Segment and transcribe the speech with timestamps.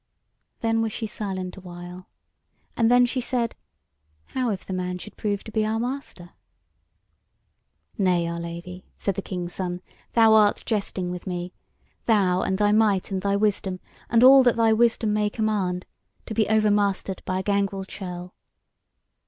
[0.61, 2.09] Then was she silent a while;
[2.75, 3.53] and then she said:
[4.33, 6.31] "How if the man should prove to be our master?"
[7.99, 9.79] "Nay, our Lady," said the King's Son,
[10.13, 11.53] "thou art jesting with me;
[12.07, 13.79] thou and thy might and thy wisdom,
[14.09, 15.85] and all that thy wisdom may command,
[16.25, 18.33] to be over mastered by a gangrel churl!"